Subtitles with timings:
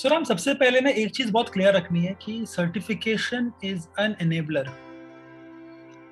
[0.00, 4.68] सुराम, सबसे पहले ना एक चीज़ बहुत क्लियर रखनी है कि सर्टिफिकेशन इज़ एन एनेबलर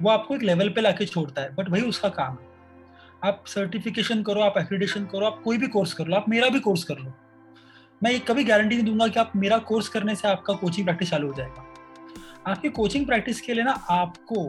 [0.03, 4.23] वो आपको एक लेवल पे लाके छोड़ता है बट वही उसका काम है। आप सर्टिफिकेशन
[4.23, 6.99] करो, आप एक्रीडेशन करो, आप कोई भी कोर्स कर लो, आप मेरा भी कोर्स कर
[6.99, 7.13] लो।
[8.03, 11.11] मैं ये कभी गारंटी नहीं दूँगा कि आप मेरा कोर्स करने से आपका कोचिंग प्रैक्टिस
[11.11, 11.65] चालू हो जाएगा।
[12.47, 14.45] आपकी कोचिंग प्रैक्टिस के लिए ना आपको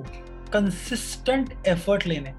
[0.54, 2.34] कंसिस्टेंट एफर्ट लेने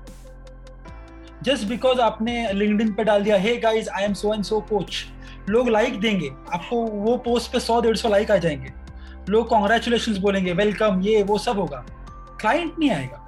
[1.44, 5.04] जस्ट बिकॉज़ आपने लिंक्डइन पे डाल दिया hey guys I am so and so coach
[5.50, 8.72] लोग लाइक देंगे। आपको वो पोस्ट पे सौ, डेढ़ सौ लाइक आ जाएँगे।
[9.28, 11.84] लोग कॉन्ग्रेचुलेशन बोलेंगे वेलकम ये, वो सब होगा।
[12.40, 13.24] क्लाइंट नहीं आएगा।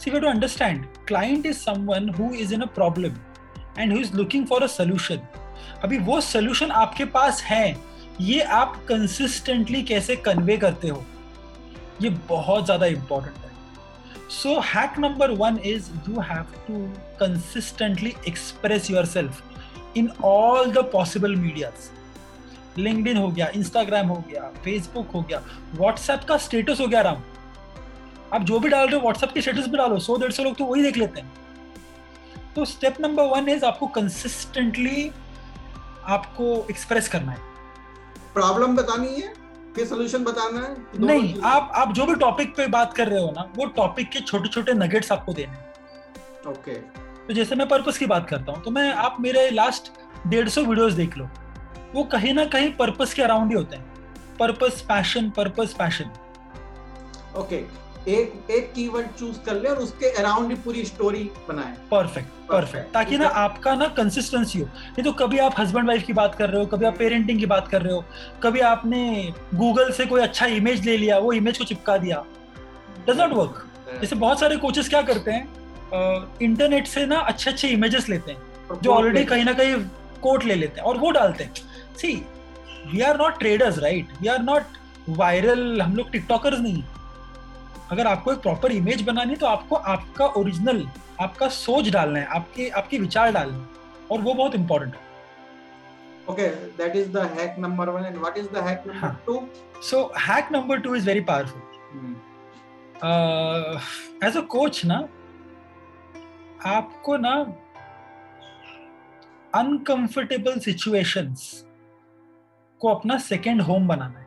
[0.00, 3.16] See to understand client is someone who is in a problem
[3.78, 5.20] and who is looking for a solution
[5.84, 7.76] अभी वो सोल्यूशन आपके पास है,
[8.20, 11.04] ये आप कंसिस्टेंटली कैसे कन्वे करते हो?
[12.02, 13.50] ये बहुत ज़्यादा इंपॉर्टेंट है।
[14.30, 16.86] So hack number one is you have to
[17.20, 19.42] consistently express your self
[19.96, 21.90] in all the possible medias
[22.78, 25.42] linked हो गया इंस्टाग्राम हो गया फेसबुक हो गया
[25.74, 27.22] व्हाट्सएप का स्टेटस हो गया राम।
[28.34, 30.56] आप जो भी डाल रहे हो व्हाट्सएप के स्टेटस भी डालो सौ डेढ़ सौ लोग
[30.56, 31.32] तो वही देख लेते हैं।
[32.56, 35.10] तो स्टेप नंबर वन इज़ आपको कंसिस्टेंटली
[36.06, 37.38] आपको एक्सप्रेस करना है।
[38.34, 39.32] प्रॉब्लम बतानी है?
[39.74, 40.76] फिर सोल्यूशन बताना है?
[40.98, 44.20] नहीं आप आप जो भी टॉपिक पे बात कर रहे हो ना वो टॉपिक के
[44.20, 45.66] छोटे छोटे नगेट्स आपको देने
[46.50, 47.07] ओके okay.
[47.28, 49.90] तो जैसे मैं पर्पस की बात करता हूँ तो मैं आप मेरे लास्ट
[50.26, 51.28] डेढ़ सौ वीडियोज़ देख लो।
[51.94, 53.84] वो कहीं ना कहीं पर्पस के अराउंड ही होते हैं।
[54.38, 56.10] Purpose passion purpose passion
[57.36, 57.56] okay
[58.10, 62.92] एक एक कीवर्ड चूज़ कर ले और उसके अराउंड ही पूरी स्टोरी बनाए। परफेक्ट परफेक्ट
[62.94, 66.50] ताकि ना आपका ना कंसिस्टेंसी हो। नहीं तो कभी आप हस्बैंड वाइफ की बात कर
[66.50, 68.04] रहे हो कभी आप पेरेंटिंग की बात कर रहे हो
[68.42, 72.24] कभी आपने गूगल से कोई अच्छा इमेज ले लिया वो इमेज को चिपका दिया।
[73.08, 73.64] डज नॉट वर्क
[74.00, 75.46] जैसे बहुत सारे कोचेस क्या करते हैं
[76.42, 79.76] इंटरनेट से ना अच्छे अच्छे इमेजेस लेते हैं जो ऑलरेडी कहीं ना कहीं
[80.22, 81.52] कोट ले लेते हैं और वो डालते हैं।
[81.96, 82.14] See
[82.92, 84.62] we are not traders right we are not
[85.08, 86.82] viral हम लोग टिकटॉकर्स नहीं
[87.90, 90.88] अगर आपको एक प्रॉपर इमेज बनानी है तो आपको आपका ओरिजिनल
[91.20, 93.68] आपका सोच डालना है आपके आपके विचार डालने हैं
[94.10, 95.00] और वो बहुत इंपॉर्टेंट है।
[96.30, 99.36] Okay that is the hack number 1 and what is the hack number 2
[99.90, 101.62] so hack number 2 is very powerful
[101.92, 102.12] hmm.
[103.02, 103.80] uh,
[104.28, 104.98] as a coach ना
[106.66, 107.34] आपको ना
[109.54, 111.64] अनकंफर्टेबल सिचुएशंस
[112.80, 114.26] को अपना सेकेंड होम बनाना है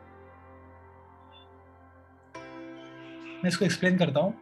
[3.42, 4.34] मैं इसको एक्सप्लेन करता हूँ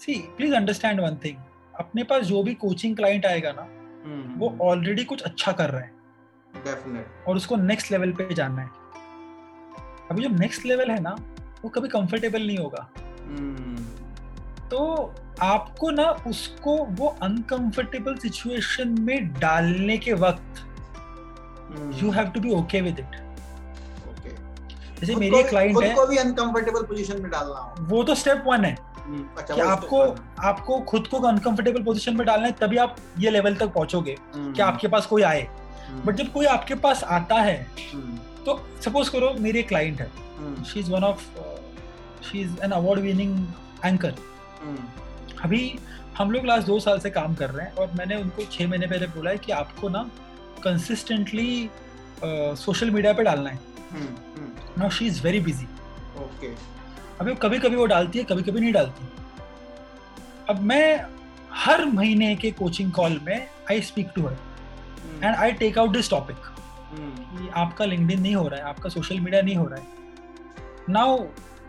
[0.00, 1.36] see please understand one thing
[1.74, 4.38] अपने पास जो भी कोचिंग क्लाइंट आएगा ना hmm.
[4.38, 5.92] वो ऑलरेडी कुछ अच्छा कर रहा है
[6.54, 7.26] Definitely.
[7.28, 8.68] और उसको नेक्स्ट लेवल पे जाना है
[10.10, 11.16] अभी जो नेक्स्ट लेवल है ना
[11.62, 13.80] वो कभी कंफर्टेबल नहीं होगा hmm.
[14.68, 20.64] तो आपको ना उसको वो अनकंफर्टेबल सिचुएशन में डालने के वक्त
[22.02, 23.22] you have to be okay with it
[25.00, 28.44] जैसे मेरी एक क्लाइंट है। को भी अनकंफर्टेबल पोजीशन में डालना हो। वो तो स्टेप
[28.46, 30.00] वन है। अच्छा, कि आपको
[30.42, 34.62] आपको खुद को अनकंफर्टेबल पोजीशन में डालना है तभी आप ये लेवल तक पहुंचोगे कि
[34.62, 35.46] आपके पास कोई आए।
[36.06, 37.56] बट जब कोई आपके पास आता है
[38.46, 41.20] तो सपोज़ करो मेरी एक क्लाइंट है। She is one of
[42.24, 43.46] she is an award winning
[43.84, 44.14] anchor
[45.44, 45.78] अभी
[46.18, 48.86] हम लोग लास्ट दो साल से काम कर रहे हैं और मैंने उनको छः महीने
[48.86, 50.02] पहले बोला है कि आपको ना
[50.64, 51.70] कंसिस्टेंटली
[52.58, 53.58] सोशल मीडिया पे डालना है।
[54.78, 55.66] Now she is very busy
[56.22, 56.52] okay
[57.20, 59.08] अभी कभी कभी वो डालती है कभी कभी नहीं डालती।
[60.48, 61.06] अब मैं
[61.56, 64.36] हर महीने के कोचिंग कॉल में I speak to her
[65.24, 66.36] and I take out this topic
[66.94, 69.86] कि आपका लिंक्डइन नहीं हो रहा है आपका सोशल मीडिया नहीं हो रहा है।
[70.90, 71.18] नाउ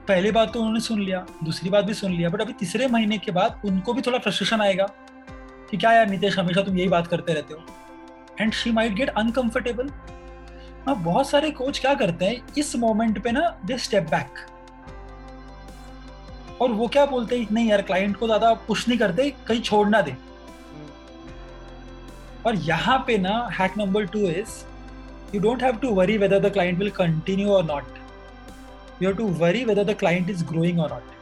[0.08, 3.18] पहली बात तो उन्होंने सुन लिया, दूसरी बात भी सुन लिया बट अभी तीसरे महीने
[3.18, 4.86] के बाद उनको भी थोड़ा फ्रस्ट्रेशन आएगा
[5.72, 7.64] कि क्या यार नितेश, हमेशा तुम यही बात करते रहते हो।
[8.42, 9.90] And she might get uncomfortable
[10.88, 14.46] हाँ बहुत सारे कोच क्या करते हैं, इस मोमेंट पे ना दे स्टेप बैक
[16.62, 19.88] और वो क्या बोलते हैं, नहीं यार क्लाइंट को ज़्यादा पुश नहीं करते, कहीं छोड़
[19.90, 20.16] ना दे।
[22.46, 24.64] और यहाँ पे ना hack number two is
[25.36, 28.04] you don't have to worry whether the client will continue और not
[29.02, 31.14] you have to worry whether the client is growing और not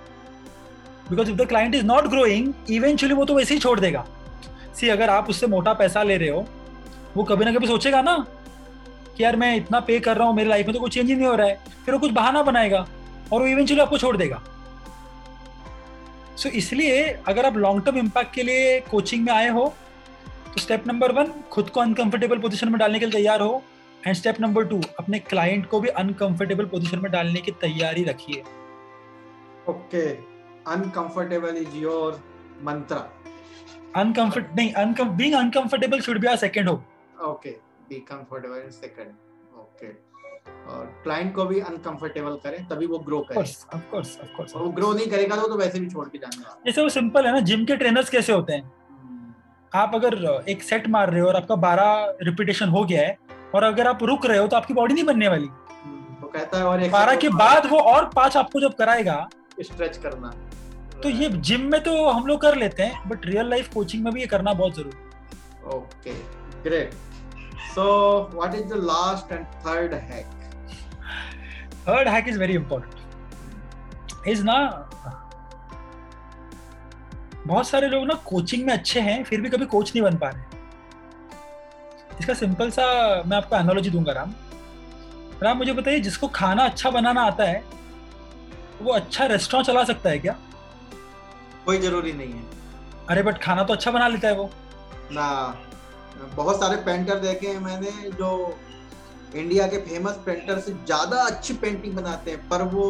[1.09, 4.05] because if the client is not growing eventually वो तो वैसे ही छोड़ देगा।
[4.75, 6.45] सी अगर आप उससे मोटा पैसा ले रहे हो
[7.15, 8.15] वो कभी ना कभी सोचेगा ना
[9.17, 11.15] कि यार मैं इतना पे कर रहा हूँ मेरी लाइफ में तो कुछ चेंज ही
[11.15, 12.87] नहीं हो रहा है। फिर वो कुछ बहाना बनाएगा
[13.33, 14.41] और वो इवेंचुअली आपको छोड़ देगा।
[16.35, 19.73] सो so, इसलिए अगर आप लॉन्ग टर्म इम्पैक्ट के लिए कोचिंग में आए हो
[20.53, 23.61] तो स्टेप नंबर वन खुद को अनकंफर्टेबल पोजीशन में डालने के लिए तैयार हो।
[24.07, 28.41] एंड स्टेप नंबर टू अपने क्लाइंट को भी अनकंफर्टेबल पोजीशन में डालने की तैयारी रखिए।
[29.69, 30.05] ओके
[30.73, 32.21] अनकंफर्टेबल इज़ योर
[32.63, 32.95] मंत्र
[33.95, 37.55] अनकंफर्ट नहीं अनकम being uncomfortable should be our second hope okay
[37.89, 39.09] be comfortable in second.
[39.61, 39.88] Okay.
[39.88, 40.11] Okay
[40.73, 44.69] और क्लाइंट को भी अनकंफर्टेबल करें तभी वो ग्रो करे ऑफ़ कोर्स ऑफ़ कोर्स वो
[44.69, 47.39] ग्रो नहीं करेगा तो, तो वैसे भी छोड़ के वाला जैसे वो सिंपल है ना
[47.49, 48.61] जिम के ट्रेनर्स कैसे होते हैं?
[48.61, 49.33] हम्म,
[49.71, 53.17] आप अगर एक सेट मार रहे हो और आपका बारह रिपीटेशन हो गया है
[53.55, 56.63] और अगर आप रुक रहे हो तो आपकी बॉडी नहीं बनने वाली। वो कहता है
[56.65, 59.27] और बारह के बाद वो और पाँच आपको जब कराएगा
[59.61, 60.33] स्ट्रेच करना।
[61.03, 64.13] तो ये जिम में तो हम लोग कर लेते हैं बट रियल लाइफ कोचिंग में
[64.13, 65.03] भी ये करना बहुत ज़रूरी है।
[65.75, 66.13] Okay
[66.63, 66.94] great
[67.73, 67.83] so
[68.33, 70.25] what is the last and third hack
[71.88, 74.57] third hack is very important is ना
[77.47, 80.29] बहुत सारे लोग ना कोचिंग में अच्छे हैं फिर भी कभी कोच नहीं बन पा
[80.29, 80.52] रहे।
[82.23, 82.83] इसका सिंपल सा
[83.27, 84.33] मैं आपको एनोलॉजी दूँगा राम।
[85.43, 87.63] राम मुझे बताइए जिसको खाना अच्छा बनाना आता है
[88.81, 90.35] वो अच्छा रेस्टोरेंट चला सकता है क्या?
[91.65, 92.43] कोई ज़रूरी नहीं है।
[93.09, 94.49] अरे बट खाना तो अच्छा बना लेता है वो।
[95.11, 95.27] ना
[96.35, 98.31] बहुत सारे पेंटर देखे हैं मैंने जो
[99.35, 102.89] इंडिया के फ़ेमस पेंटर से ज़्यादा अच्छी पेंटिंग बनाते हैं पर वो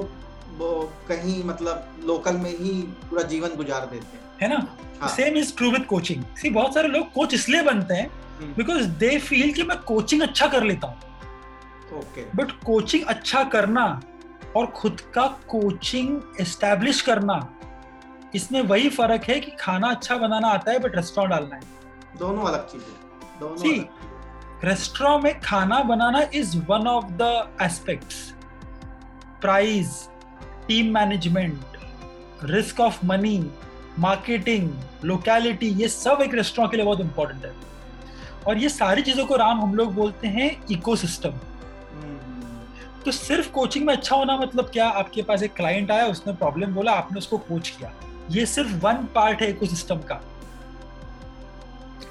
[0.57, 0.71] वो
[1.07, 5.71] कहीं मतलब लोकल में ही पूरा जीवन गुजार देते हैं। है ना। Same is true
[5.71, 9.77] with coaching see बहुत सारे लोग कोच इसलिए बनते हैं बिकॉज़ दे फील कि मैं
[9.83, 11.11] कोचिंग अच्छा कर लेता हूँ।
[12.35, 13.85] बट कोचिंग अच्छा करना
[14.55, 17.35] और खुद का कोचिंग एस्टेब्लिश करना
[18.35, 21.61] इसमें वही फ़र्क है कि खाना अच्छा बनाना आता है बट रेस्टोरेंट डालना है।
[22.19, 23.73] दोनों अलग चीज़ें दोनों सी
[24.63, 28.17] रेस्टोरेंट में खाना बनाना is one of the aspects
[29.41, 30.07] price
[30.67, 31.77] team management
[32.43, 33.37] risk of money
[33.99, 34.71] marketing
[35.05, 37.51] locality ये सब एक रेस्टोरेंट के लिए बहुत इंपॉर्टेंट है।
[38.47, 43.85] और ये सारी चीज़ों को राम हम लोग बोलते हैं इकोसिस्टम हम्म, तो सिर्फ़ कोचिंग
[43.85, 44.87] में अच्छा होना मतलब क्या?
[44.87, 47.93] आपके पास एक क्लाइंट आया उसने प्रॉब्लम बोला आपने उसको कोच किया।
[48.31, 50.21] ये सिर्फ़ वन पार्ट है इकोसिस्टम का।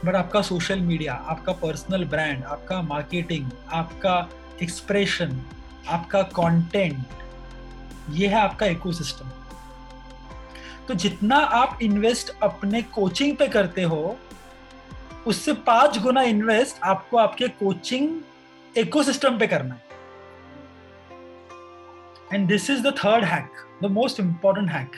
[0.05, 4.17] बट आपका सोशल मीडिया आपका पर्सनल ब्रांड आपका मार्केटिंग आपका
[4.62, 5.40] एक्सप्रेशन
[5.88, 7.05] आपका कंटेंट
[8.11, 9.31] ये है आपका इकोसिस्टम
[10.88, 14.17] तो जितना आप इन्वेस्ट अपने कोचिंग पे करते हो
[15.26, 18.20] उससे पाँच गुना इन्वेस्ट आपको आपके कोचिंग
[18.78, 19.82] इकोसिस्टम पे करना है।
[22.32, 23.50] And this is the third hack
[23.82, 24.90] the most important hack